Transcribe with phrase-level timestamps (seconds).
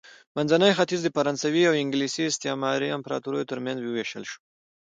[0.35, 4.39] منځنی ختیځ د فرانسوي او انګلیس استعماري امپراتوریو ترمنځ ووېشل شو.